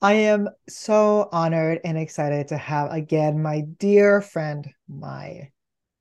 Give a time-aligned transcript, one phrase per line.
[0.00, 5.50] I am so honored and excited to have again my dear friend, my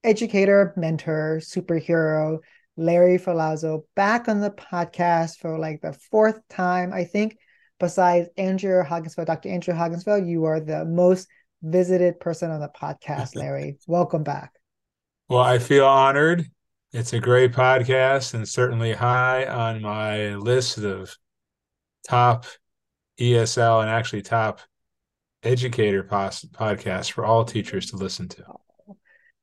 [0.04, 2.38] educator, mentor, superhero,
[2.76, 7.38] Larry Ferlazzo, back on the podcast for like the fourth time, I think.
[7.80, 9.50] Besides Andrea Honigsfeld, Dr.
[9.50, 11.28] Andrea Honigsfeld, you are the most
[11.64, 13.80] visited person on the podcast, Larry.
[13.88, 14.54] Welcome back.
[15.28, 16.46] Well, I feel honored.
[16.94, 21.18] It's a great podcast and certainly high on my list of
[22.08, 22.46] top
[23.20, 24.62] ESL and actually top
[25.44, 28.44] educator pos- podcasts for all teachers to listen to.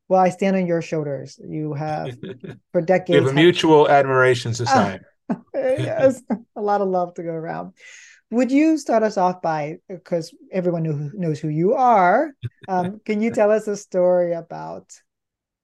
[0.08, 1.38] Well, I stand on your shoulders.
[1.42, 2.16] You have
[2.72, 3.10] for decades.
[3.10, 5.04] we have a mutual admiration society.
[5.54, 6.22] yes,
[6.56, 7.72] a lot of love to go around.
[8.30, 12.34] Would you start us off by, because everyone knows who you are,
[12.68, 14.92] um, can you tell us a story about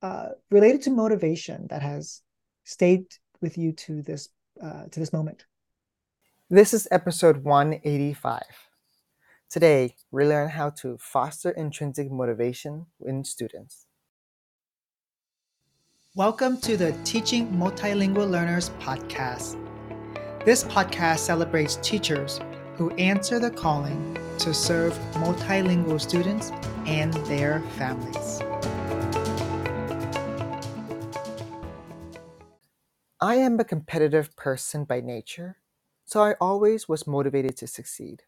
[0.03, 2.23] uh, related to motivation that has
[2.65, 3.07] stayed
[3.41, 4.29] with you to this
[4.63, 5.45] uh, to this moment?
[6.53, 8.43] This is episode 185.
[9.49, 13.87] Today, we learn how to foster intrinsic motivation in students.
[16.17, 19.65] Welcome to the Teaching Multilingual Learners podcast.
[20.45, 22.41] This podcast celebrates teachers
[22.75, 26.51] who answer the calling to serve multilingual students
[26.85, 28.41] and their families.
[33.21, 35.59] I am a competitive person by nature
[36.11, 38.25] so I always was motivated to succeed.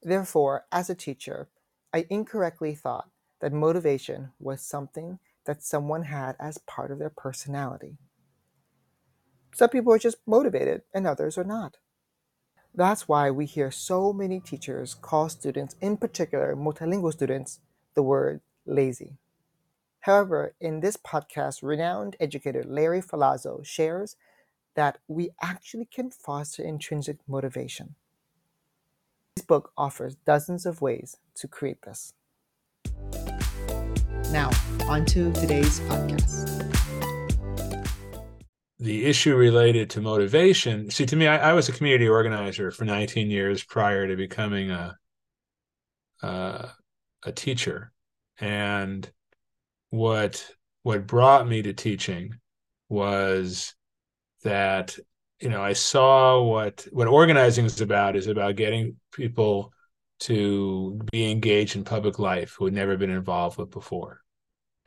[0.00, 1.48] Therefore, as a teacher,
[1.92, 7.98] I incorrectly thought that motivation was something that someone had as part of their personality.
[9.52, 11.78] Some people are just motivated and others are not.
[12.72, 17.58] That's why we hear so many teachers call students, in particular multilingual students,
[17.96, 19.18] the word lazy.
[20.02, 24.14] However, in this podcast, renowned educator Larry Ferlazzo shares
[24.74, 27.94] that we actually can foster intrinsic motivation.
[29.36, 32.12] This book offers dozens of ways to create this.
[34.30, 34.50] Now,
[34.88, 36.60] on to today's podcast.
[38.78, 40.90] The issue related to motivation.
[40.90, 44.70] See, to me, I, I was a community organizer for 19 years prior to becoming
[44.70, 44.96] a
[47.24, 47.92] a teacher,
[48.38, 49.10] and
[49.90, 50.50] what
[50.82, 52.34] what brought me to teaching
[52.88, 53.74] was
[54.44, 54.96] that
[55.40, 59.72] you know I saw what what organizing is about is about getting people
[60.20, 64.20] to be engaged in public life who had never been involved with before,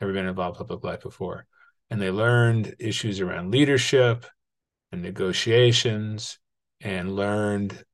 [0.00, 1.46] never been involved in public life before,
[1.90, 4.24] and they learned issues around leadership
[4.90, 6.38] and negotiations,
[6.80, 7.84] and learned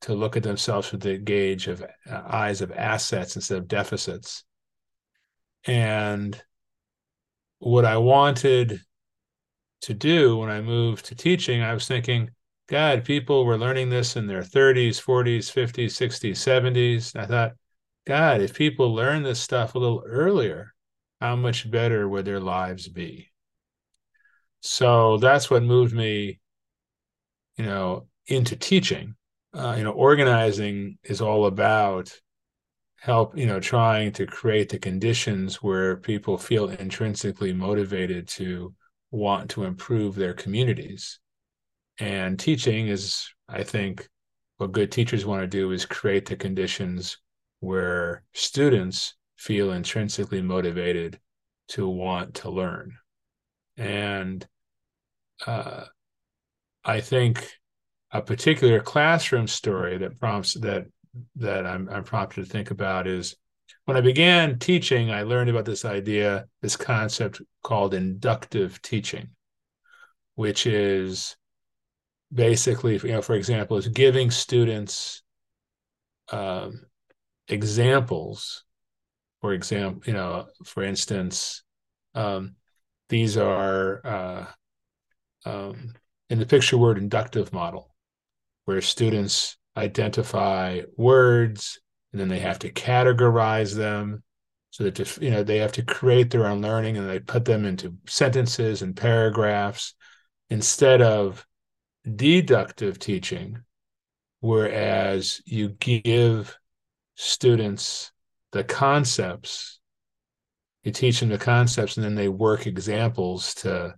[0.00, 1.86] to look at themselves with the gauge of uh,
[2.26, 4.44] eyes of assets instead of deficits.
[5.64, 6.40] And
[7.58, 8.80] what I wanted
[9.82, 12.30] to do when I moved to teaching, I was thinking,
[12.68, 17.16] God, people were learning this in their 30s, 40s, 50s, 60s, 70s.
[17.16, 17.52] I thought,
[18.06, 20.74] God, if people learn this stuff a little earlier,
[21.20, 23.30] how much better would their lives be?
[24.60, 26.40] So that's what moved me,
[27.56, 29.14] you know, into teaching.
[29.54, 32.12] Uh, you know, organizing is all about
[33.00, 38.74] help, you know, trying to create the conditions where people feel intrinsically motivated to
[39.10, 41.18] want to improve their communities.
[41.98, 44.08] And teaching is, I think,
[44.58, 47.18] what good teachers want to do is create the conditions
[47.60, 51.18] where students feel intrinsically motivated
[51.68, 52.96] to want to learn.
[53.76, 54.46] And
[55.46, 55.84] uh,
[56.84, 57.48] I think
[58.10, 60.86] a particular classroom story that prompts that
[61.36, 63.36] that I'm, I'm prompted to think about is
[63.88, 69.30] when I began teaching, I learned about this idea, this concept called inductive teaching,
[70.34, 71.38] which is
[72.30, 75.22] basically, you know, for example, is giving students
[76.30, 76.82] um,
[77.48, 78.62] examples.
[79.40, 81.62] For example, you know, for instance,
[82.14, 82.56] um,
[83.08, 85.94] these are uh, um,
[86.28, 87.94] in the picture word inductive model,
[88.66, 91.80] where students identify words
[92.12, 94.22] and then they have to categorize them
[94.70, 97.64] so that you know they have to create their own learning and they put them
[97.64, 99.94] into sentences and paragraphs
[100.50, 101.46] instead of
[102.16, 103.58] deductive teaching
[104.40, 106.56] whereas you give
[107.16, 108.12] students
[108.52, 109.78] the concepts
[110.88, 113.94] you teach them the concepts and then they work examples to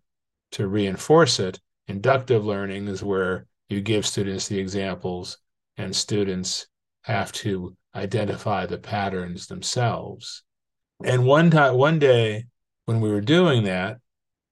[0.53, 1.61] to reinforce it.
[1.87, 5.39] Inductive learning is where you give students the examples
[5.77, 6.67] and students
[7.03, 10.43] have to identify the patterns themselves.
[11.05, 12.45] And one time, one day
[12.85, 13.99] when we were doing that,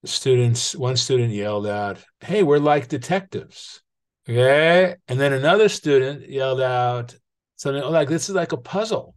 [0.05, 3.83] students, one student yelled out, Hey, we're like detectives.
[4.29, 4.95] Okay.
[5.09, 7.17] And then another student yelled out,
[7.57, 9.15] something like this is like a puzzle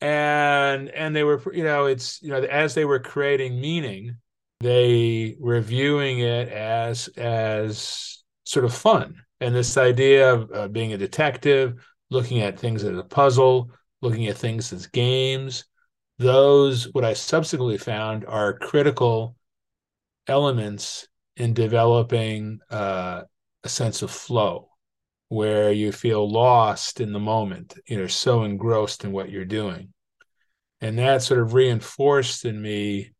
[0.00, 4.16] and and they were you know it's you know as they were creating meaning
[4.60, 10.92] they were viewing it as as sort of fun and this idea of uh, being
[10.92, 13.70] a detective looking at things as a puzzle
[14.02, 15.64] looking at things as games.
[16.18, 19.36] Those what i subsequently found are critical
[20.26, 23.22] elements in developing uh,
[23.64, 24.68] a sense of flow
[25.28, 29.92] where you feel lost in the moment you're so engrossed in what you're doing.
[30.80, 33.12] And that sort of reinforced in me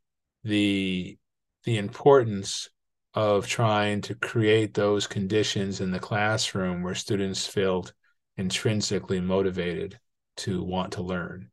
[0.44, 1.16] the
[1.64, 2.68] the importance
[3.14, 7.92] of trying to create those conditions in the classroom where students felt
[8.36, 9.98] intrinsically motivated
[10.36, 11.50] to want to learn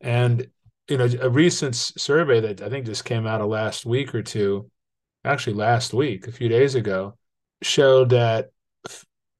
[0.00, 0.46] and
[0.88, 4.22] you know a recent survey that i think just came out of last week or
[4.22, 4.70] two
[5.24, 7.14] actually last week a few days ago
[7.62, 8.50] showed that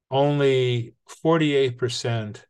[0.09, 0.93] only
[1.23, 2.43] 48%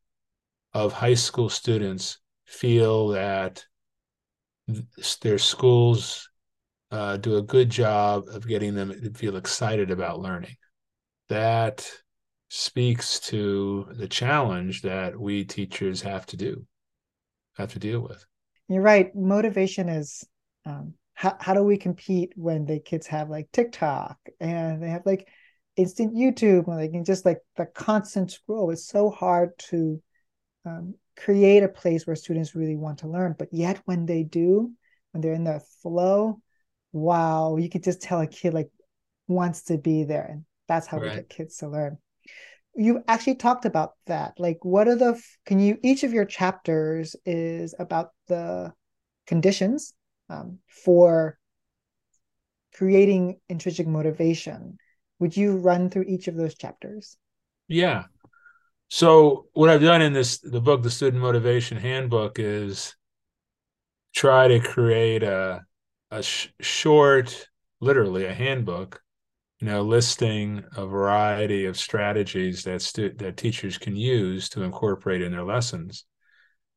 [0.74, 3.66] of high school students feel that
[5.22, 6.30] their schools
[6.92, 10.56] uh, do a good job of getting them to feel excited about learning.
[11.30, 11.90] That
[12.50, 16.66] speaks to the challenge that we teachers have to do,
[17.58, 18.26] have to deal with.
[18.70, 19.14] You're right.
[19.16, 20.26] Motivation is
[20.66, 25.06] um, how, how do we compete when the kids have like TikTok and they have
[25.06, 25.28] like
[25.76, 28.72] instant YouTube and they can just like the constant scroll.
[28.72, 30.02] It's so hard to
[30.66, 33.36] um, create a place where students really want to learn.
[33.38, 34.72] But yet when they do,
[35.12, 36.42] when they're in the flow,
[36.92, 38.70] wow, you could just tell a kid like
[39.28, 40.28] wants to be there.
[40.30, 41.10] And that's how right.
[41.10, 41.98] we get kids to learn.
[42.78, 44.34] You actually talked about that.
[44.38, 48.72] Like, what are the, can you, each of your chapters is about the
[49.26, 49.94] conditions
[50.30, 51.38] um, for
[52.74, 54.78] creating intrinsic motivation
[55.20, 57.18] would you run through each of those chapters?
[57.68, 58.06] Yeah.
[58.90, 62.96] So what I've done in this the book, the Student Motivation Handbook, is
[64.14, 65.66] try to create a
[66.12, 67.50] a sh- short,
[67.82, 69.02] literally a handbook,
[69.60, 75.22] you know, listing a variety of strategies that stu- that teachers can use to incorporate
[75.22, 76.06] in their lessons.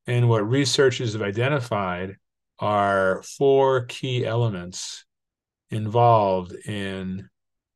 [0.06, 2.16] And what researchers have identified
[2.58, 5.04] are four key elements
[5.70, 7.28] involved in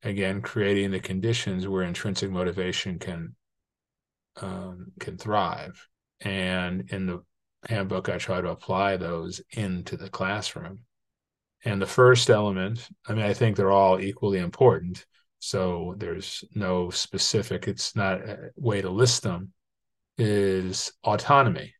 [0.02, 3.34] again creating the conditions where intrinsic motivation can
[4.40, 5.88] um, can thrive
[6.20, 7.22] and in the
[7.68, 10.80] handbook i try to apply those into the classroom
[11.64, 15.04] and the first element i mean i think they're all equally important
[15.38, 19.52] so there's no specific it's not a way to list them
[20.18, 21.74] is autonomy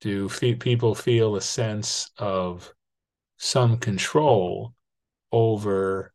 [0.00, 2.72] do people feel a sense of
[3.38, 4.74] some control
[5.32, 6.12] over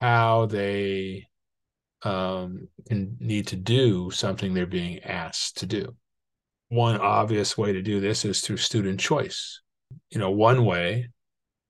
[0.00, 1.26] how they
[2.02, 5.96] um, need to do something they're being asked to do.
[6.68, 9.60] One obvious way to do this is through student choice.
[10.10, 11.10] You know, one way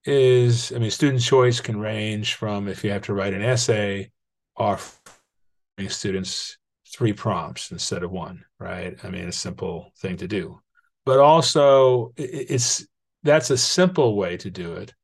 [0.05, 4.11] is, I mean, student choice can range from if you have to write an essay,
[4.56, 6.59] offering students
[6.89, 8.97] three prompts instead of one, right?
[9.03, 10.61] I mean, a simple thing to do.
[11.05, 12.87] But also, it's
[13.23, 14.95] that's a simple way to do it.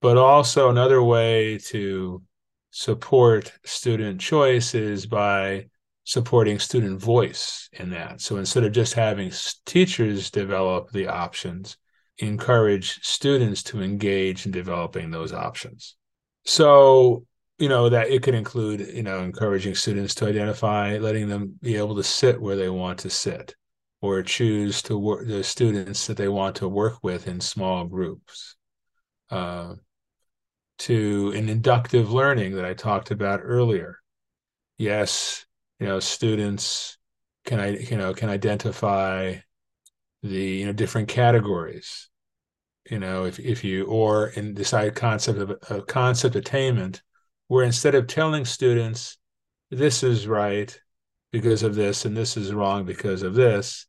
[0.00, 2.22] But also, another way to
[2.70, 5.66] support student choice is by
[6.04, 8.20] supporting student voice in that.
[8.20, 9.32] So instead of just having
[9.66, 11.76] teachers develop the options,
[12.22, 15.96] encourage students to engage in developing those options.
[16.44, 17.26] So,
[17.58, 21.76] you know, that it could include, you know, encouraging students to identify, letting them be
[21.76, 23.54] able to sit where they want to sit
[24.00, 28.56] or choose to work the students that they want to work with in small groups.
[29.30, 29.74] Uh,
[30.78, 33.98] to an inductive learning that I talked about earlier.
[34.78, 35.46] Yes,
[35.78, 36.98] you know, students
[37.44, 39.36] can I you know can identify
[40.22, 42.08] the you know different categories.
[42.90, 47.02] You know, if if you or in decide concept of, of concept attainment,
[47.48, 49.18] where instead of telling students
[49.70, 50.78] this is right
[51.30, 53.86] because of this and this is wrong because of this,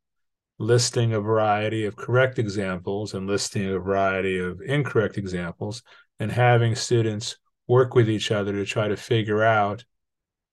[0.58, 5.82] listing a variety of correct examples and listing a variety of incorrect examples
[6.20, 7.36] and having students
[7.66, 9.84] work with each other to try to figure out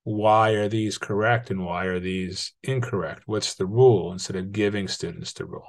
[0.04, 3.24] why are these correct and why are these incorrect?
[3.28, 5.68] What's the rule instead of giving students the rule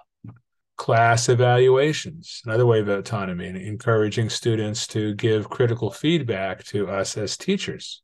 [0.76, 2.42] class evaluations.
[2.44, 8.02] Another way of autonomy and encouraging students to give critical feedback to us as teachers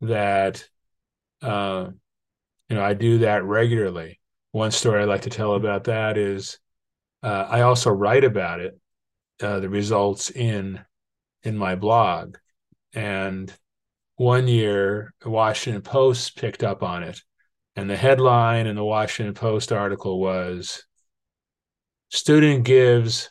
[0.00, 0.64] that
[1.42, 1.88] uh,
[2.68, 4.20] you know i do that regularly.
[4.52, 6.58] One story i like to tell about that is
[7.22, 8.78] uh, i also write about it
[9.42, 10.80] uh, the results in
[11.42, 12.36] in my blog.
[12.94, 13.52] And
[14.16, 17.20] one year, the Washington Post picked up on it.
[17.76, 20.84] And the headline in the Washington Post article was
[22.10, 23.30] Student gives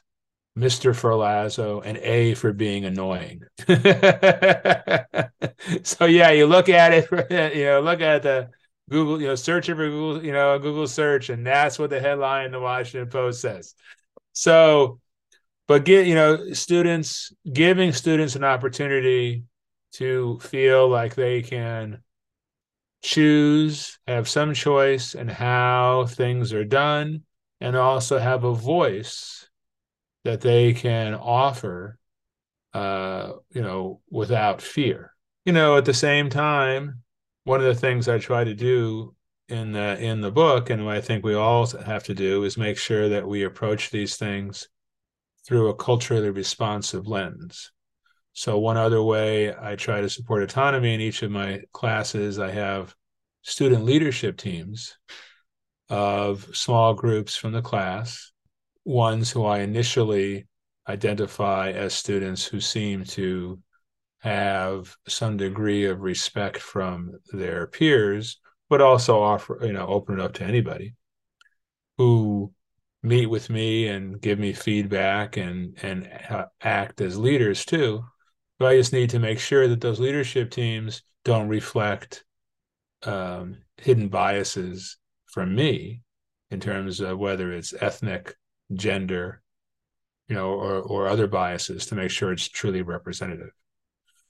[0.57, 0.91] Mr.
[0.91, 3.41] Ferlazzo an A for being annoying.
[5.83, 7.07] so yeah, you look at it,
[7.55, 8.49] you know, look at the
[8.89, 12.45] Google, you know, searching for Google, you know, Google search, and that's what the headline
[12.45, 13.75] in the Washington Post says.
[14.33, 14.99] So,
[15.67, 19.43] but get, you know, students giving students an opportunity
[19.93, 22.01] to feel like they can
[23.03, 27.23] choose, have some choice in how things are done,
[27.59, 29.47] and also have a voice
[30.23, 31.97] that they can offer,
[32.73, 35.13] uh, you know, without fear.
[35.45, 37.03] You know, at the same time,
[37.45, 39.15] one of the things I try to do
[39.47, 42.57] in the in the book, and what I think we all have to do, is
[42.57, 44.67] make sure that we approach these things
[45.45, 47.71] through a culturally responsive lens.
[48.33, 52.51] So one other way I try to support autonomy in each of my classes, I
[52.51, 52.93] have
[53.41, 54.97] student leadership teams
[55.89, 58.31] of small groups from the class,
[58.85, 60.47] ones who I initially
[60.87, 63.59] identify as students who seem to
[64.19, 68.39] have some degree of respect from their peers,
[68.69, 70.93] but also offer, you know, open it up to anybody
[71.97, 72.51] who
[73.03, 76.09] meet with me and give me feedback and and
[76.61, 78.03] act as leaders too.
[78.59, 82.23] But I just need to make sure that those leadership teams don't reflect
[83.03, 84.97] um, hidden biases
[85.27, 86.01] from me
[86.49, 88.35] in terms of whether it's ethnic,
[88.73, 89.41] gender,
[90.27, 93.51] you know, or or other biases to make sure it's truly representative.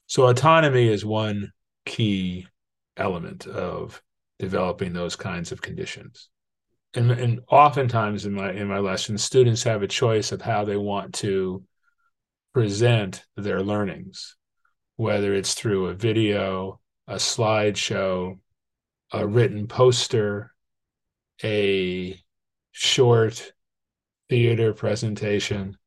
[0.07, 1.51] So autonomy is one
[1.85, 2.47] key
[2.95, 4.01] element of
[4.39, 6.29] developing those kinds of conditions.
[6.93, 10.77] And, and oftentimes in my in my lessons, students have a choice of how they
[10.77, 11.63] want to
[12.53, 14.35] present their learnings,
[14.95, 18.39] whether it's through a video, a slideshow,
[19.11, 20.53] a written poster,
[21.43, 22.19] a
[22.71, 23.51] short
[24.29, 25.77] theater presentation,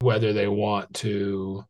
[0.00, 1.64] whether they want to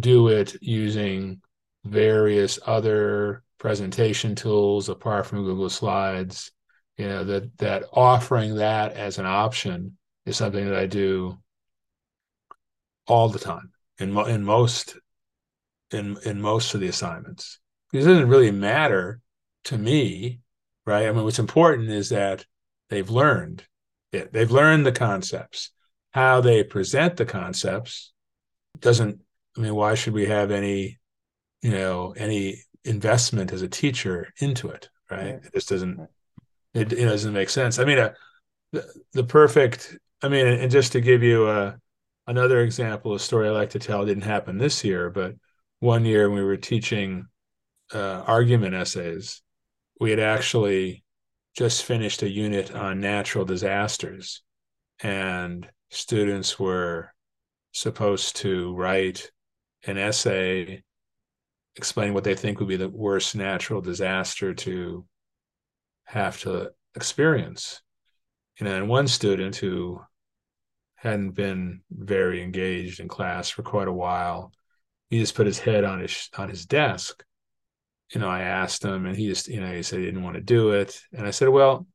[0.00, 1.40] do it using
[1.84, 6.50] various other presentation tools apart from Google Slides.
[6.96, 11.38] You know that that offering that as an option is something that I do
[13.06, 14.96] all the time in mo- in most
[15.90, 17.58] in in most of the assignments.
[17.92, 19.20] It doesn't really matter
[19.64, 20.40] to me,
[20.86, 21.06] right?
[21.06, 22.46] I mean, what's important is that
[22.88, 23.64] they've learned
[24.12, 24.32] it.
[24.32, 25.70] They've learned the concepts.
[26.12, 28.12] How they present the concepts
[28.80, 29.20] doesn't
[29.56, 30.98] I mean, why should we have any,
[31.60, 35.40] you know, any investment as a teacher into it, right?
[35.44, 36.00] It just doesn't,
[36.74, 37.78] it, it doesn't make sense.
[37.78, 38.14] I mean, uh,
[38.72, 41.74] the, the perfect, I mean, and just to give you a, uh,
[42.26, 45.34] another example, a story I like to tell didn't happen this year, but
[45.80, 47.26] one year we were teaching
[47.92, 49.41] uh, argument essays,
[50.02, 51.04] we had actually
[51.54, 54.42] just finished a unit on natural disasters,
[55.00, 57.14] and students were
[57.70, 59.30] supposed to write
[59.86, 60.82] an essay
[61.76, 65.06] explaining what they think would be the worst natural disaster to
[66.02, 67.80] have to experience.
[68.58, 70.00] You know, and one student who
[70.96, 74.50] hadn't been very engaged in class for quite a while,
[75.10, 77.24] he just put his head on his on his desk.
[78.12, 80.36] You know, I asked him, and he just, you know, he said he didn't want
[80.36, 81.86] to do it, and I said, "Well,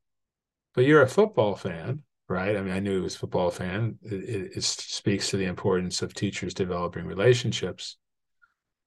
[0.77, 2.55] but you're a football fan, right?
[2.55, 3.97] I mean, I knew he was a football fan.
[4.03, 7.97] It, it, speaks to the importance of teachers developing relationships.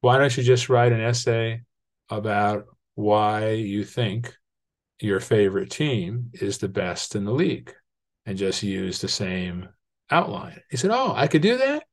[0.00, 1.62] Why don't you just write an essay
[2.08, 4.34] about why you think
[5.00, 7.74] your favorite team is the best in the league
[8.24, 9.68] and just use the same
[10.12, 10.60] outline?
[10.70, 11.82] He said, Oh, I could do that?
[11.82, 11.86] I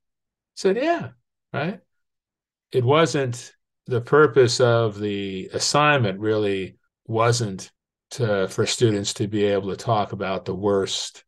[0.53, 1.09] said, Yeah,
[1.51, 1.79] right.
[2.71, 3.51] It wasn't
[3.87, 7.71] the purpose of the assignment, really wasn't
[8.11, 11.23] to for students to be able to talk about the worst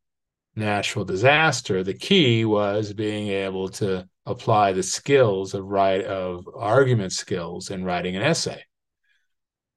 [0.55, 7.11] natural disaster, the key was being able to apply the skills of write of argument
[7.11, 8.61] skills in writing an essay.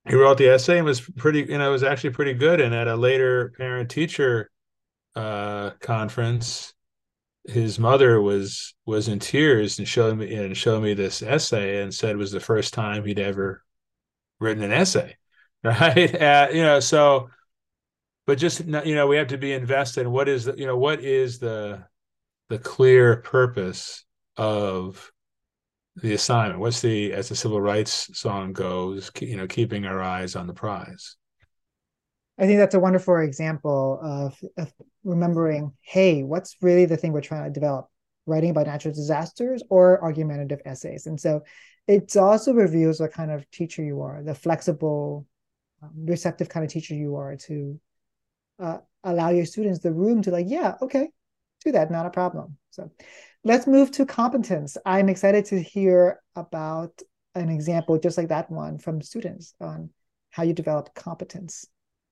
[0.08, 2.60] He wrote the essay and was pretty, you know, was actually pretty good.
[2.60, 4.50] And at a later parent teacher
[5.14, 6.74] uh, conference,
[7.44, 11.92] his mother was was in tears and showed me and showed me this essay and
[11.92, 13.62] said it was the first time he'd ever
[14.40, 15.16] written an essay,
[15.64, 16.14] right?
[16.20, 17.28] Uh, you know, so
[18.26, 20.76] but just you know we have to be invested in what is the you know
[20.76, 21.84] what is the
[22.48, 24.04] the clear purpose
[24.36, 25.10] of
[25.96, 30.36] the assignment what's the as the civil rights song goes you know keeping our eyes
[30.36, 31.16] on the prize
[32.38, 34.72] i think that's a wonderful example of, of
[35.04, 37.88] remembering hey what's really the thing we're trying to develop
[38.26, 41.42] writing about natural disasters or argumentative essays and so
[41.88, 45.26] it also reveals what kind of teacher you are the flexible
[45.82, 47.80] um, receptive kind of teacher you are to
[48.60, 51.08] uh, allow your students the room to like, yeah, okay,
[51.64, 52.56] do that, not a problem.
[52.70, 52.90] So
[53.44, 54.76] let's move to competence.
[54.86, 57.02] I'm excited to hear about
[57.34, 59.90] an example just like that one from students on
[60.30, 61.66] how you develop competence.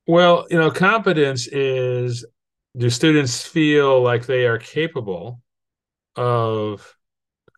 [0.06, 2.24] Well, you know, competence is
[2.76, 5.40] do students feel like they are capable
[6.16, 6.96] of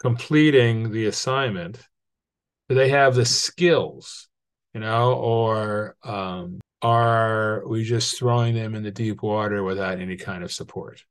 [0.00, 1.81] completing the assignment?
[2.69, 4.28] Do they have the skills,
[4.73, 10.16] you know, or um, are we just throwing them in the deep water without any
[10.16, 11.02] kind of support?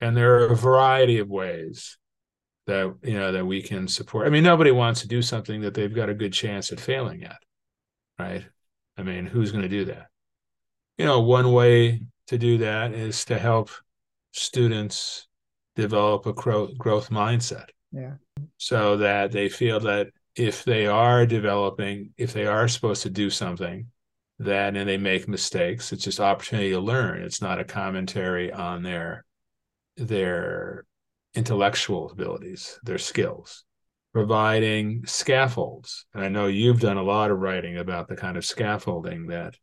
[0.00, 1.98] And there are a variety of ways
[2.66, 4.26] that you know that we can support.
[4.26, 7.24] I mean, nobody wants to do something that they've got a good chance at failing
[7.24, 7.38] at,
[8.18, 8.44] right?
[8.96, 10.08] I mean, who's going to do that?
[10.98, 13.70] You know, one way to do that is to help
[14.32, 15.26] students
[15.76, 17.66] develop a growth, growth mindset.
[17.92, 18.14] Yeah.
[18.56, 23.30] So that they feel that if they are developing, if they are supposed to do
[23.30, 23.88] something,
[24.38, 27.22] that and they make mistakes, it's just opportunity to learn.
[27.22, 29.24] It's not a commentary on their
[29.96, 30.84] their
[31.34, 33.64] intellectual abilities, their skills.
[34.12, 36.06] Providing scaffolds.
[36.14, 39.54] And I know you've done a lot of writing about the kind of scaffolding that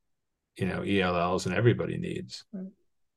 [0.58, 2.66] you know ELLs and everybody needs, right.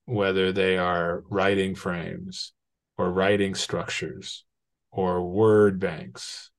[0.06, 2.52] whether they are writing frames
[2.96, 4.44] or writing structures
[4.90, 6.50] or word banks,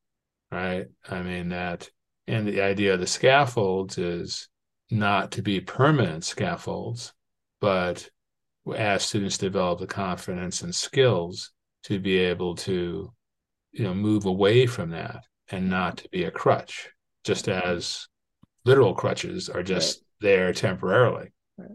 [0.52, 0.88] right?
[1.10, 1.90] I mean that,
[2.28, 4.48] and the idea of the scaffolds is
[4.92, 7.14] not to be permanent scaffolds,
[7.62, 8.10] but
[8.76, 11.52] as students develop the confidence and skills
[11.84, 13.12] to be able to,
[13.72, 16.90] you know, move away from that and not to be a crutch,
[17.24, 18.08] just as
[18.66, 21.30] literal crutches are just there temporarily.
[21.58, 21.70] Right.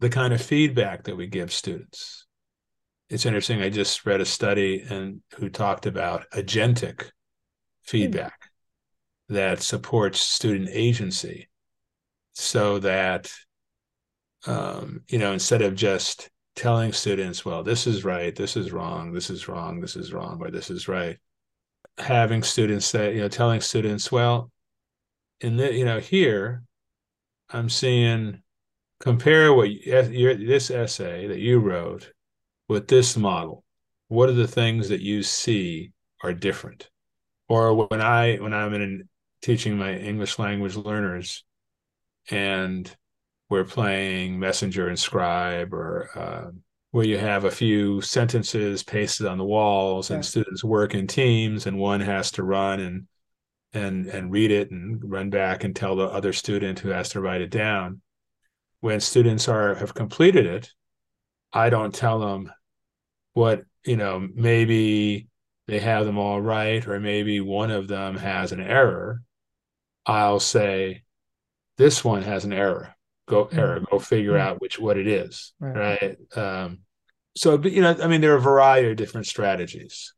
[0.00, 2.26] The kind of feedback that we give students.
[3.08, 3.62] It's interesting.
[3.62, 7.10] I just read a study and who talked about agentic
[7.82, 8.50] feedback
[9.30, 9.34] mm.
[9.34, 11.48] that supports student agency
[12.34, 13.32] so that
[14.46, 19.12] um, you know instead of just telling students well this is right this is wrong
[19.12, 21.18] this is wrong this is wrong or this is right
[21.98, 24.50] having students say you know telling students well
[25.40, 26.62] in the you know here
[27.50, 28.42] I'm seeing
[29.00, 32.12] compare what your, this essay that you wrote
[32.68, 33.64] with this model.
[34.08, 36.90] What are the things that you see are different?
[37.48, 39.08] Or when I when I'm in
[39.42, 41.44] teaching my English language learners,
[42.30, 42.94] and
[43.48, 46.50] we're playing messenger and scribe, or uh,
[46.90, 51.66] where you have a few sentences pasted on the walls, and students work in teams,
[51.66, 53.06] and one has to run and
[53.72, 57.20] and and read it and run back and tell the other student who has to
[57.20, 58.00] write it down.
[58.80, 60.70] When students are have completed it
[61.52, 62.52] i don't tell them
[63.32, 65.28] what you know maybe
[65.66, 69.22] they have them all right or maybe one of them has an error.
[70.06, 71.02] I'll say
[71.76, 72.94] this one has an error.
[73.26, 73.58] Go mm-hmm.
[73.58, 73.80] error.
[73.90, 74.48] Go figure mm-hmm.
[74.48, 75.52] out which what it is.
[75.60, 76.38] Right, right?
[76.38, 76.78] Um,
[77.36, 80.12] so you know i mean there are a variety of different strategies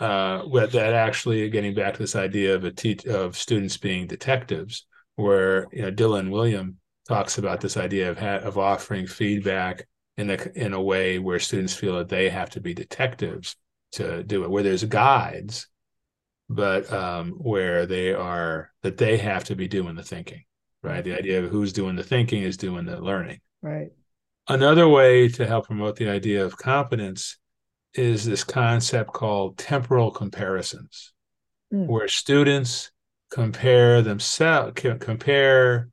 [0.00, 4.06] uh, with that actually getting back to this idea of a te- of students being
[4.06, 6.74] detectives, where you know Dylan Wiliam
[7.08, 11.38] talks about this idea of ha- of offering feedback in a in a way where
[11.38, 13.56] students feel that they have to be detectives
[13.92, 15.68] to do it, where there's guides,
[16.48, 20.44] but um, where they are that they have to be doing the thinking,
[20.82, 21.02] right?
[21.02, 23.90] The idea of who's doing the thinking is doing the learning, right?
[24.46, 27.36] Another way to help promote the idea of competence
[27.94, 31.12] is this concept called temporal comparisons,
[31.72, 31.86] mm.
[31.86, 32.90] where students
[33.30, 35.88] compare themselves, compare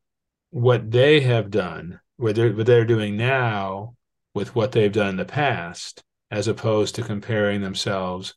[0.52, 3.96] what they have done, what they're, what they're doing now
[4.34, 8.36] with what they've done in the past, as opposed to comparing themselves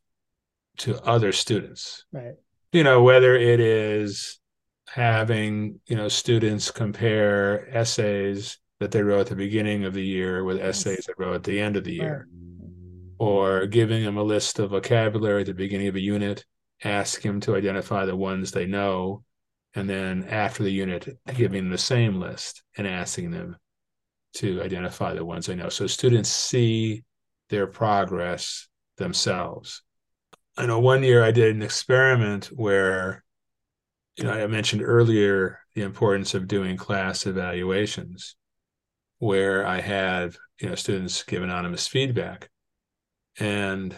[0.79, 2.05] to other students.
[2.13, 2.35] Right.
[2.73, 4.39] You know, whether it is
[4.89, 10.45] having, you know, students compare essays that they wrote at the beginning of the year
[10.45, 10.87] with yes.
[10.87, 12.29] essays they wrote at the end of the year.
[12.31, 12.48] Right
[13.19, 16.45] or giving them a list of vocabulary at the beginning of a unit,
[16.85, 19.25] ask them to identify the ones they know,
[19.75, 23.57] and then after the unit, giving them the same list and asking them
[24.35, 25.69] to identify the ones they know.
[25.69, 27.05] So students see
[27.49, 29.83] their progress themselves.
[30.57, 33.25] I know one year I did an experiment where,
[34.17, 38.37] you know, I mentioned earlier the importance of doing class evaluations,
[39.19, 42.51] where I had, you know, students give anonymous feedback.
[43.39, 43.95] And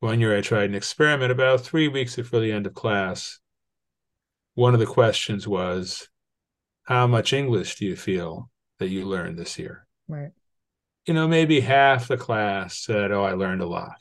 [0.00, 3.38] one year I tried an experiment about three weeks before the end of class.
[4.54, 6.08] One of the questions was,
[6.84, 9.86] How much English do you feel that you learned this year?
[10.08, 10.32] Right.
[11.06, 13.96] You know, maybe half the class said, Oh, I learned a lot.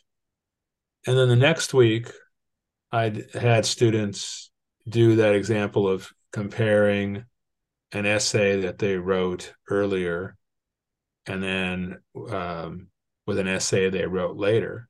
[1.06, 2.12] And then the next week,
[2.92, 4.52] I had students
[4.88, 7.26] do that example of comparing
[7.92, 10.36] an essay that they wrote earlier
[11.26, 12.00] and then
[12.30, 12.88] um,
[13.30, 14.90] with an essay they wrote later.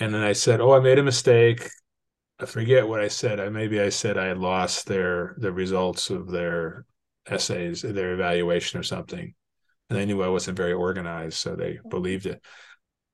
[0.00, 1.70] And then I said, "Oh, I made a mistake.
[2.40, 3.38] I forget what I said.
[3.38, 6.84] I maybe I said I lost their the results of their
[7.28, 9.34] essays, their evaluation or something."
[9.88, 12.44] And they knew I wasn't very organized, so they believed it.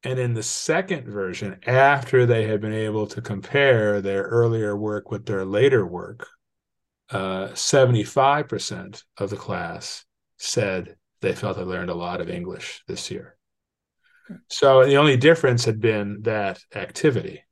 [0.03, 5.11] And in the second version, after they had been able to compare their earlier work
[5.11, 6.29] with their later work,
[7.11, 10.05] uh, 75% of the class
[10.39, 13.36] said they felt they learned a lot of English this year.
[14.49, 17.43] So the only difference had been that activity.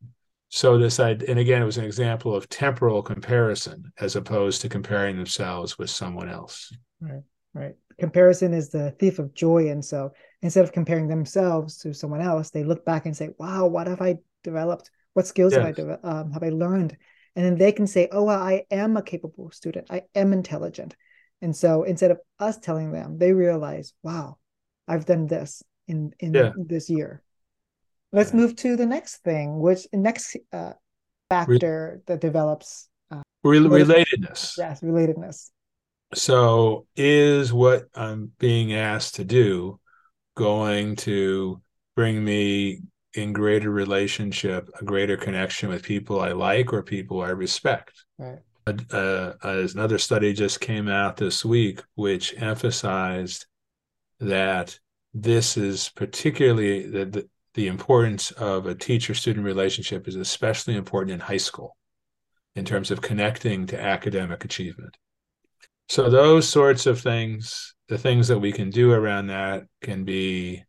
[0.48, 5.16] So this, and again, it was an example of temporal comparison as opposed to comparing
[5.16, 6.72] themselves with someone else.
[7.00, 7.22] Right,
[7.54, 7.74] right.
[7.98, 12.50] Comparison is the thief of joy, and so instead of comparing themselves to someone else,
[12.50, 14.90] they look back and say, "Wow, what have I developed?
[15.14, 15.60] What skills yes.
[15.60, 16.96] have I de- um, have I learned?"
[17.34, 19.88] And then they can say, "Oh, well, I am a capable student.
[19.90, 20.94] I am intelligent."
[21.42, 24.38] And so instead of us telling them, they realize, "Wow,
[24.86, 26.52] I've done this in in yeah.
[26.56, 27.22] this year."
[28.12, 30.74] Let's move to the next thing, which next uh,
[31.28, 34.56] factor Re- that develops uh, relatedness.
[34.56, 35.50] Yes, relatedness.
[36.14, 39.80] So, is what I'm being asked to do
[40.36, 41.60] going to
[41.96, 42.82] bring me
[43.14, 48.04] in greater relationship, a greater connection with people I like or people I respect.
[48.18, 48.38] Right.
[48.66, 53.46] Uh, uh, another study just came out this week, which emphasized
[54.20, 54.78] that
[55.14, 61.14] this is particularly the, the, the importance of a teacher student relationship is especially important
[61.14, 61.76] in high school
[62.56, 64.96] in terms of connecting to academic achievement.
[65.88, 70.64] So, those sorts of things the things that we can do around that can be,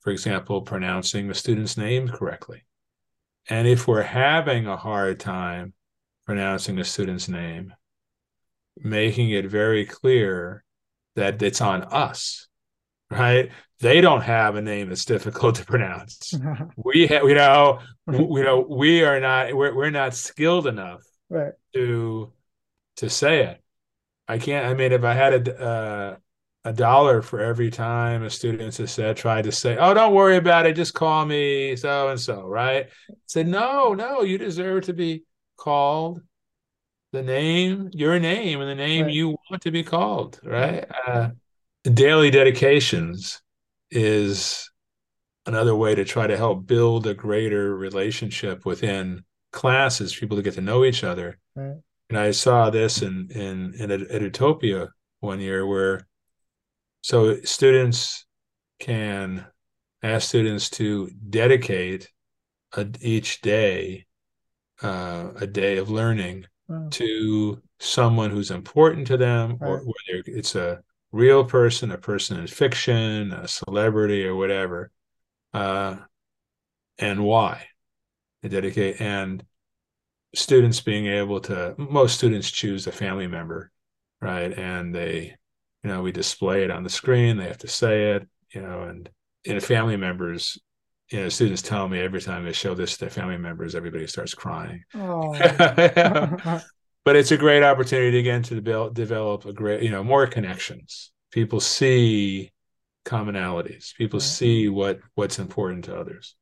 [0.00, 2.64] for example, pronouncing the student's name correctly.
[3.48, 5.74] And if we're having a hard time
[6.26, 7.72] pronouncing the student's name,
[8.76, 10.64] making it very clear
[11.16, 12.48] that it's on us,
[13.10, 13.50] right?
[13.80, 16.34] They don't have a name that's difficult to pronounce.
[16.76, 21.52] we have, you know, you know, we are not, we're, we're not skilled enough right.
[21.74, 22.32] to,
[22.96, 23.62] to say it.
[24.28, 26.16] I can't, I mean, if I had a, uh,
[26.64, 30.36] a dollar for every time a student has said tried to say, "Oh, don't worry
[30.36, 32.88] about it, just call me so and so," right?
[33.10, 35.24] I said, "No, no, you deserve to be
[35.56, 36.20] called
[37.12, 39.14] the name, your name, and the name right.
[39.14, 41.30] you want to be called, right?" Uh,
[41.84, 43.40] daily dedications
[43.90, 44.70] is
[45.46, 50.54] another way to try to help build a greater relationship within classes, people to get
[50.54, 51.38] to know each other.
[51.54, 51.76] Right.
[52.08, 54.88] And I saw this in in in Edutopia
[55.20, 56.06] one year where
[57.02, 58.26] so students
[58.78, 59.46] can
[60.02, 62.08] ask students to dedicate
[62.76, 64.06] a, each day
[64.82, 66.88] uh, a day of learning wow.
[66.90, 69.68] to someone who's important to them, right.
[69.68, 74.90] or whether it's a real person, a person in fiction, a celebrity, or whatever,
[75.52, 75.96] uh,
[76.98, 77.66] and why
[78.42, 79.00] they dedicate.
[79.00, 79.44] And
[80.34, 83.70] students being able to, most students choose a family member,
[84.20, 84.52] right?
[84.56, 85.36] And they
[85.82, 88.82] you know we display it on the screen they have to say it you know
[88.82, 89.08] and
[89.44, 90.58] in family members
[91.10, 94.06] you know students tell me every time they show this to their family members everybody
[94.06, 95.32] starts crying oh.
[97.10, 101.10] but it's a great opportunity again to develop, develop a great you know more connections.
[101.32, 102.52] People see
[103.04, 103.92] commonalities.
[103.96, 106.36] People see what what's important to others.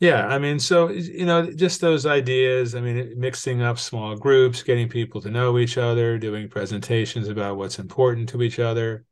[0.00, 4.62] Yeah i mean so you know just those ideas i mean mixing up small groups
[4.62, 9.06] getting people to know each other doing presentations about what's important to each other.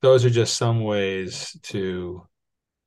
[0.00, 2.26] Those are just some ways to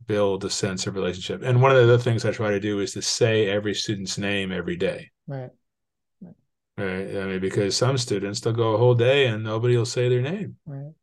[0.07, 1.43] build a sense of relationship.
[1.43, 4.17] And one of the other things i try to do is to say every student's
[4.17, 5.11] name every day.
[5.27, 5.51] Right
[6.77, 10.09] right i mean because some students they'll go a whole day and nobody will say
[10.09, 10.93] their name right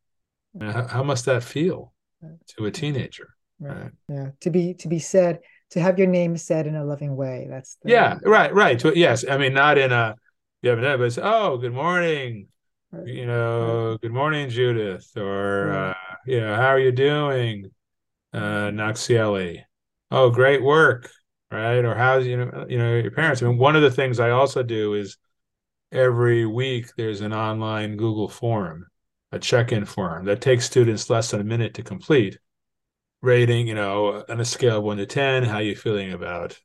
[0.61, 2.39] how, how must that feel right.
[2.47, 3.77] to a teenager right.
[3.77, 7.17] right yeah to be to be said to have your name said in a loving
[7.17, 7.47] way.
[7.49, 8.83] That's the, yeah, right, right.
[8.97, 10.15] yes, I mean not in a
[10.63, 12.49] you have but it's oh, good morning,
[12.93, 13.07] right.
[13.07, 14.01] you know, right.
[14.01, 15.91] good morning, Judith, or right.
[15.91, 15.95] uh,
[16.27, 17.71] you know, how are you doing,
[18.35, 19.63] uh, Naxieli?
[20.11, 21.09] Oh, great work,
[21.51, 21.85] right?
[21.85, 23.43] Or how's you know, you know, your parents.
[23.43, 25.17] I mean, one of the things I also do is
[25.93, 28.87] every week there's an online Google form,
[29.33, 32.39] a check-in form that takes students less than a minute to complete
[33.23, 36.59] rating, you know, on a scale of one to 10, how you feeling about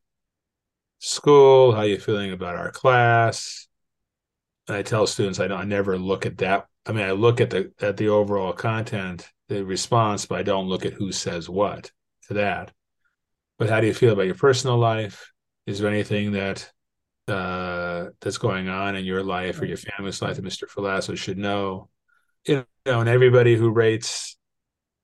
[1.00, 1.74] school?
[1.74, 3.68] How you feeling about our class?
[4.68, 6.68] And I tell students I don't, I never look at that.
[6.86, 10.68] I mean, I look at the, at the overall content, the response, but I don't
[10.68, 11.92] look at who says what
[12.28, 12.72] to that.
[13.58, 15.32] But how do you feel about your personal life?
[15.66, 16.72] Is there anything that
[17.28, 20.70] uh, that's going on in your life or your family's life that Mr.
[20.70, 21.90] Ferlazzo should know?
[22.48, 24.38] you know, and everybody who rates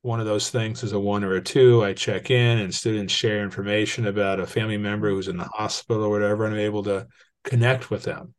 [0.04, 1.84] one of those things is a one or a two.
[1.84, 6.04] I check in, and students share information about a family member who's in the hospital
[6.04, 7.08] or whatever, and I'm able to
[7.44, 8.34] connect with them.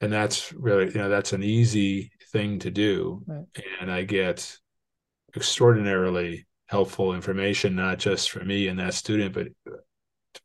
[0.00, 3.22] And that's really, you know, that's an easy thing to do.
[3.26, 3.46] Right.
[3.80, 4.56] And I get
[5.34, 9.48] extraordinarily helpful information, not just for me and that student, but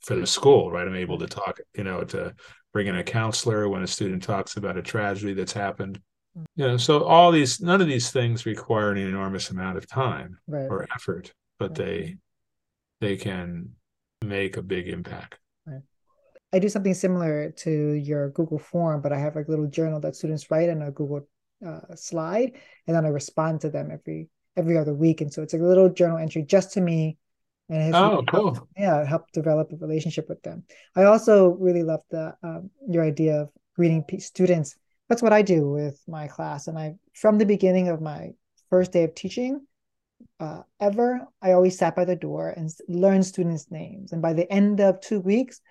[0.01, 0.87] for the school, right?
[0.87, 2.33] I'm able to talk, you know, to
[2.73, 5.99] bring in a counselor when a student talks about a tragedy that's happened.
[6.37, 6.45] Mm.
[6.55, 10.37] You know, so all these, none of these things require an enormous amount of time
[10.47, 10.67] right.
[10.69, 11.77] or effort, but right.
[11.77, 12.17] they,
[13.01, 13.71] they can
[14.23, 15.39] make a big impact.
[15.65, 15.81] Right.
[16.53, 20.15] I do something similar to your Google form, but I have a little journal that
[20.15, 21.27] students write in a Google
[21.65, 22.53] uh, slide,
[22.87, 25.21] and then I respond to them every every other week.
[25.21, 27.17] And so it's a little journal entry just to me.
[27.71, 28.53] And it oh, cool.
[28.53, 30.63] Helped, yeah, help develop a relationship with them.
[30.93, 34.75] I also really love the um, your idea of greeting students.
[35.07, 36.67] That's what I do with my class.
[36.67, 38.31] And I, from the beginning of my
[38.69, 39.65] first day of teaching,
[40.41, 44.11] uh, ever, I always sat by the door and learned students' names.
[44.11, 45.61] And by the end of two weeks,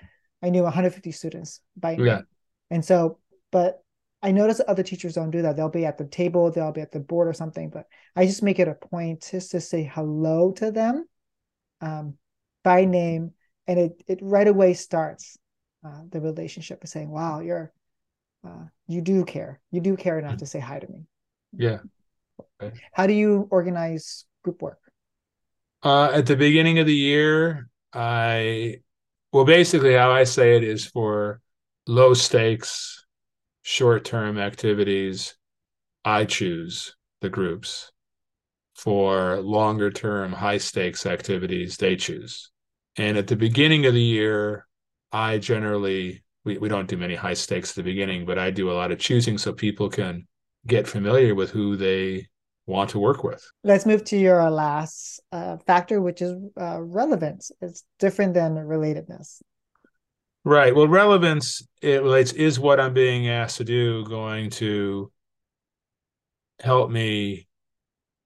[0.43, 2.07] I knew 150 students by name.
[2.07, 2.21] Yeah.
[2.71, 3.19] And so,
[3.53, 3.83] but
[4.23, 5.55] I notice other teachers don't do that.
[5.55, 7.87] They'll be at the table, they'll be at the board or something, but
[8.17, 11.07] I just make it a point just to say hello to them
[11.81, 12.15] um,
[12.63, 13.33] by name.
[13.67, 15.39] And it, it right away starts
[15.87, 17.73] uh, the relationship of saying, wow, you're,
[18.47, 19.61] uh, you do care.
[19.71, 21.05] You do care enough to say hi to me.
[21.57, 21.79] Yeah.
[22.63, 22.77] Okay.
[22.93, 24.81] How do you organize group work?
[25.83, 28.81] Uh, at the beginning of the year, I,
[29.33, 31.41] well, basically how I say it is for
[31.87, 33.05] low stakes
[33.63, 35.37] short term activities,
[36.05, 37.93] I choose the groups.
[38.81, 42.51] For longer term, high stakes activities, they choose.
[42.97, 44.67] And at the beginning of the year,
[45.13, 48.71] I generally, we, we don't do many high stakes at the beginning, but I do
[48.71, 50.27] a lot of choosing so people can
[50.67, 52.29] get familiar with who they
[52.65, 53.47] want to work with.
[53.65, 57.53] Let's move to your last uh, factor, which is uh, relevance.
[57.61, 59.43] It's different than relatedness.
[60.43, 60.75] Right.
[60.75, 65.13] Well, relevance it relates is what I'm being asked to do going to
[66.61, 67.47] help me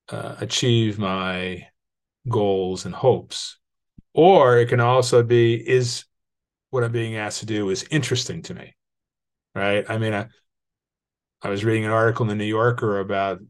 [0.09, 1.67] uh, achieve my
[2.29, 3.59] goals and hopes,
[4.13, 6.05] or it can also be is
[6.71, 8.75] what I'm being asked to do is interesting to me.
[9.55, 9.85] Right.
[9.89, 10.27] I mean, I
[11.43, 13.41] I was reading an article in the New Yorker about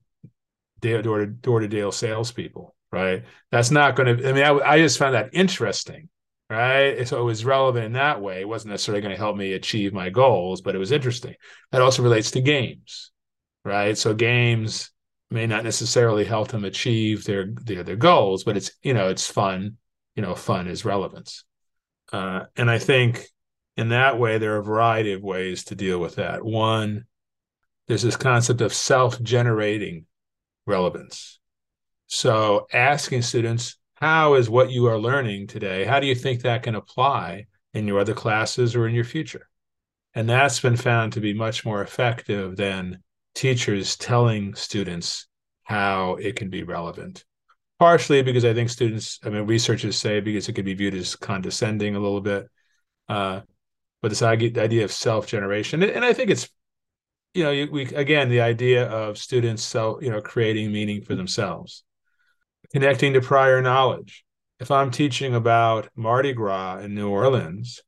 [0.80, 2.74] door to door to deal salespeople.
[2.92, 3.24] Right.
[3.50, 4.28] That's not going to.
[4.28, 6.08] I mean, I, I just found that interesting
[6.50, 7.06] right?
[7.06, 8.40] So it was relevant in that way.
[8.40, 11.34] It wasn't necessarily going to help me achieve my goals, but it was interesting.
[11.72, 13.10] That also relates to games,
[13.64, 13.96] right?
[13.96, 14.90] So games
[15.34, 19.26] may not necessarily help them achieve their their, their goals, but it's you know it's
[19.26, 19.76] fun.
[20.16, 21.44] You know, fun is relevance,
[22.12, 23.26] uh, and I think
[23.76, 26.44] in that way there are a variety of ways to deal with that.
[26.44, 27.04] One,
[27.88, 30.06] there's this concept of self-generating
[30.66, 31.40] relevance.
[32.06, 36.62] So asking students how is what you are learning today how do you think that
[36.62, 39.48] can apply in your other classes or in your future
[40.14, 43.02] and that's been found to be much more effective than
[43.34, 45.26] teachers telling students
[45.64, 47.24] how it can be relevant
[47.78, 51.16] partially because i think students i mean researchers say because it could be viewed as
[51.16, 52.48] condescending a little bit
[53.08, 53.40] uh,
[54.00, 56.48] but this idea of self-generation and i think it's
[57.32, 61.84] you know we again the idea of students self you know creating meaning for themselves
[62.74, 64.24] connecting to prior knowledge.
[64.58, 67.80] If I'm teaching about Mardi Gras in New Orleans,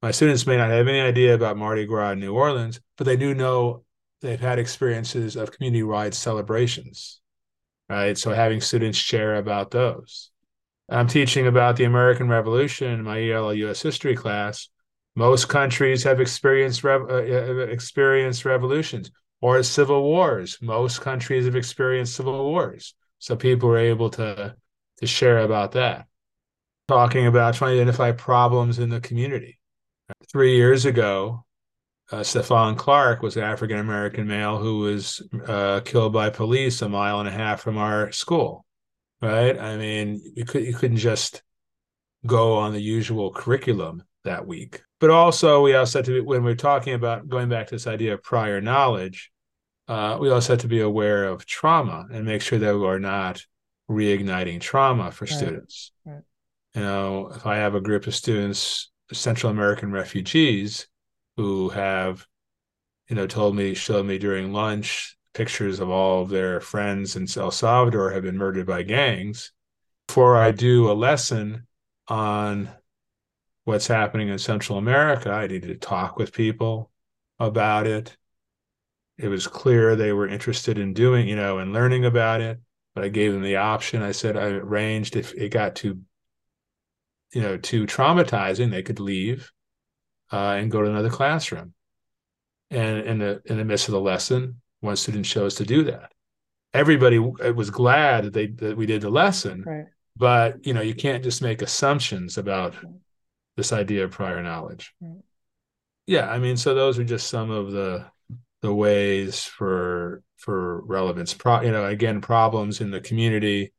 [0.00, 3.16] my students may not have any idea about Mardi Gras in New Orleans, but they
[3.16, 3.84] do know
[4.22, 7.20] they've had experiences of community wide celebrations,
[7.88, 8.16] right?
[8.16, 10.30] So having students share about those.
[10.88, 14.68] I'm teaching about the American Revolution in my ELL US history class.
[15.14, 20.58] Most countries have experienced rev- uh, uh experienced revolutions or civil wars.
[20.62, 22.94] Most countries have experienced civil wars.
[23.18, 24.54] So people were able to
[24.98, 26.06] to share about that.
[26.88, 29.58] Talking about trying to identify problems in the community.
[30.30, 31.44] Three years ago,
[32.10, 36.88] uh, Stephon Clark was an African American male who was uh, killed by police a
[36.88, 38.64] mile and a half from our school.
[39.20, 39.58] Right?
[39.58, 41.42] I mean, you could you couldn't just
[42.26, 44.82] go on the usual curriculum that week.
[45.00, 47.86] But also, we also had to be, when we're talking about going back to this
[47.86, 49.32] idea of prior knowledge,
[49.88, 53.44] uh, we also had to be aware of trauma and make sure that we're not
[53.90, 55.34] reigniting trauma for right.
[55.34, 55.92] students.
[56.04, 56.22] Right.
[56.74, 60.86] You know, if I have a group of students, Central American refugees,
[61.36, 62.26] who have,
[63.08, 67.26] you know, told me, showed me during lunch pictures of all of their friends in
[67.36, 69.52] El Salvador have been murdered by gangs.
[70.06, 71.66] Before I do a lesson
[72.08, 72.68] on
[73.64, 76.90] what's happening in Central America, I needed to talk with people
[77.38, 78.16] about it
[79.18, 82.58] it was clear they were interested in doing, you know, and learning about it.
[82.94, 84.02] But I gave them the option.
[84.02, 86.00] I said I arranged if it got too,
[87.32, 89.52] you know, too traumatizing, they could leave
[90.32, 91.74] uh, and go to another classroom.
[92.70, 96.12] And in the in the midst of the lesson, one student chose to do that.
[96.72, 99.86] Everybody was glad that they that we did the lesson, Right.
[100.16, 102.74] but you know, you can't just make assumptions about
[103.56, 104.94] this idea of prior knowledge.
[105.00, 105.20] Right.
[106.06, 108.06] Yeah, I mean, so those are just some of the
[108.62, 111.34] the ways for for relevance.
[111.34, 113.72] Pro, you know, again, problems in the community.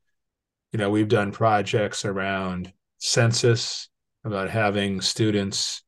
[0.71, 3.89] You know, we've done projects around census,
[4.23, 5.83] about having students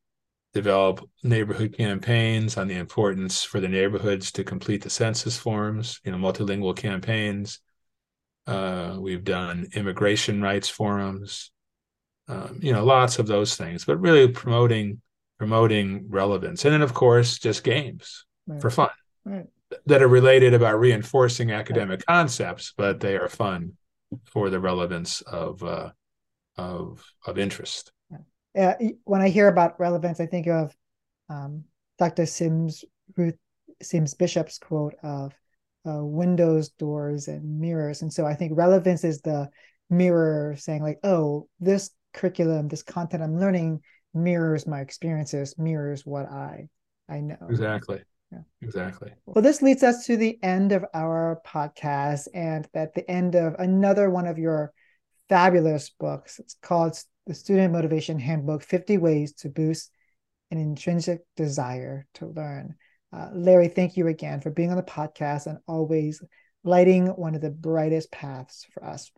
[0.55, 5.99] develop neighborhood campaigns on the importance for the neighborhoods to complete the census forms.
[6.05, 7.59] You know, multilingual campaigns.
[8.47, 11.51] Uh, we've done immigration rights forums.
[12.29, 15.01] Um, you know, lots of those things, but really promoting
[15.37, 18.61] promoting relevance, and then of course just games Right.
[18.61, 18.89] for fun
[19.25, 19.47] Right.
[19.87, 23.73] that are related about reinforcing academic concepts, but they are fun
[24.23, 25.91] for the relevance of uh,
[26.57, 27.91] of of interest.
[28.55, 30.75] Yeah, when I hear about relevance, I think of
[31.29, 31.65] um,
[31.99, 32.25] Dr.
[32.25, 32.85] Sims
[33.17, 33.37] Rudine
[33.81, 35.33] Sims Bishop's quote of
[35.87, 38.01] uh, windows, doors, and mirrors.
[38.01, 39.49] And so I think relevance is the
[39.89, 43.81] mirror saying like, oh, this curriculum, this content I'm learning
[44.13, 46.69] mirrors my experiences, mirrors what I
[47.07, 47.37] I know.
[47.49, 48.01] Exactly.
[48.31, 48.39] Yeah.
[48.61, 49.11] Exactly.
[49.25, 53.55] Well, this leads us to the end of our podcast and at the end of
[53.59, 54.73] another one of your
[55.29, 56.39] fabulous books.
[56.39, 59.91] It's called The Student Motivation Handbook 50 Ways to Boost
[60.51, 62.75] an Intrinsic Desire to Learn.
[63.11, 66.21] Uh, Larry, thank you again for being on the podcast and always
[66.63, 69.11] lighting one of the brightest paths for us.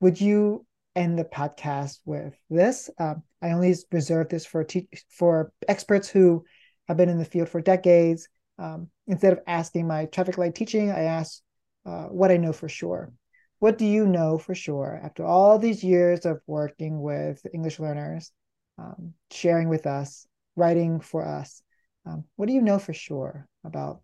[0.00, 2.90] Would you end the podcast with this?
[2.98, 6.44] Um, I only reserve this for te- for experts who
[6.88, 8.28] have been in the field for decades.
[8.58, 11.40] Um, instead of asking my traffic light teaching, I ask
[11.84, 13.12] uh, what I know for sure.
[13.58, 18.30] What do you know for sure after all these years of working with English learners,
[18.78, 21.62] um, sharing with us, writing for us?
[22.04, 24.00] Um, what do you know for sure about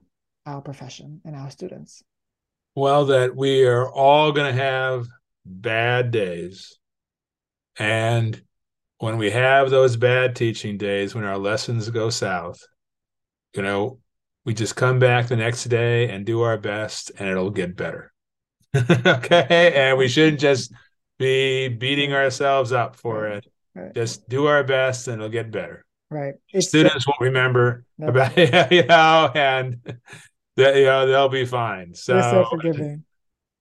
[0.46, 2.02] our profession and our students?
[2.74, 5.06] Well, that we are all going to have
[5.44, 6.78] bad days.
[7.78, 8.42] And
[8.98, 12.60] when we have those bad teaching days, when our lessons go south,
[13.54, 13.98] you know,
[14.44, 18.11] we just come back the next day and do our best and it'll get better.
[19.06, 19.72] okay.
[19.74, 20.72] And we shouldn't just
[21.18, 23.46] be beating ourselves up for it.
[23.74, 23.94] Right.
[23.94, 25.84] Just do our best and it'll get better.
[26.10, 26.34] Right.
[26.52, 28.08] It's Students won't remember No.
[28.08, 28.36] about
[28.72, 29.78] you know, and
[30.56, 31.94] that you know they'll be fine.
[31.94, 33.04] So so forgiving.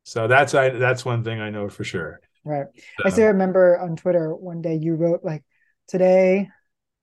[0.04, 2.20] so that's I that's one thing I know for sure.
[2.44, 2.66] Right.
[3.06, 5.44] I still remember on Twitter one day you wrote like,
[5.88, 6.50] today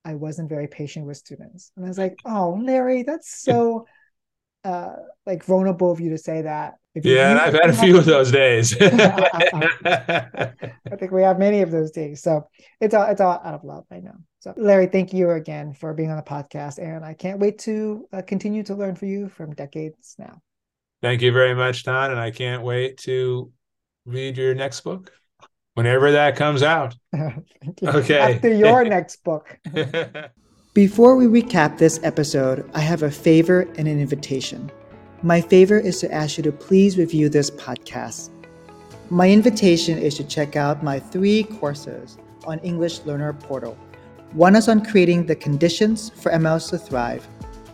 [0.04, 1.70] I wasn't very patient with students.
[1.76, 3.86] And I was like, oh, Larry, that's so
[4.64, 6.74] uh like vulnerable of you to say that.
[6.94, 8.76] If you- yeah, and I've had a few of those days.
[8.80, 10.52] I
[10.98, 12.22] think we have many of those days.
[12.22, 12.48] So
[12.80, 14.14] it's all it's all out of love, I know.
[14.40, 18.06] So Larry, thank you again for being on the podcast, and I can't wait to
[18.12, 20.40] uh, continue to learn from you from decades now.
[21.02, 23.52] Thank you very much, Tan, and I can't wait to
[24.06, 25.12] read your next book
[25.74, 26.96] whenever that comes out.
[27.12, 27.88] Thank you.
[27.88, 28.34] Okay.
[28.36, 29.56] After your next book.
[30.78, 34.70] Before we recap this episode, I have a favor and an invitation.
[35.24, 38.30] My favor is to ask you to please review this podcast.
[39.10, 43.76] My invitation is to check out my three courses on English Learner Portal.
[44.34, 47.24] One is on creating the conditions for MLs to thrive,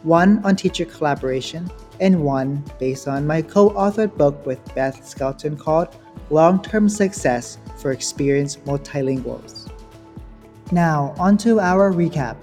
[0.03, 5.59] one on teacher collaboration, and one based on my co authored book with Beth Skelton
[5.59, 5.95] called
[6.31, 9.71] Long Term Success for Experienced Multilinguals.
[10.73, 12.39] Now, on to our recap.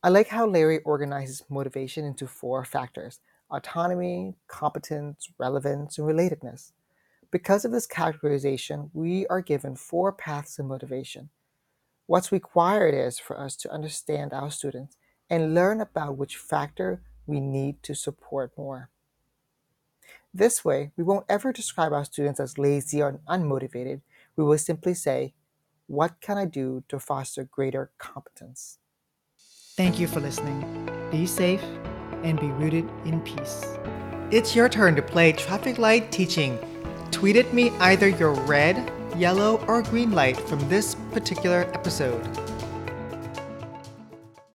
[0.00, 3.18] I like how Larry organizes motivation into four factors
[3.50, 6.70] autonomy, competence, relevance, and relatedness.
[7.32, 11.30] Because of this categorization, we are given four paths to motivation.
[12.06, 14.96] What's required is for us to understand our students
[15.28, 18.90] and learn about which factor we need to support more.
[20.32, 24.02] This way, we won't ever describe our students as lazy or unmotivated.
[24.36, 25.34] We will simply say,
[25.88, 28.78] What can I do to foster greater competence?
[29.78, 30.90] Thank you for listening.
[31.12, 31.62] Be safe
[32.24, 33.64] and be rooted in peace.
[34.32, 36.58] It's your turn to play traffic light teaching.
[37.12, 42.26] Tweet at me either your red, yellow, or green light from this particular episode.